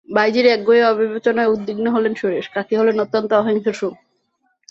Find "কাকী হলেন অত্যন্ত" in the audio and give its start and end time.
2.49-3.31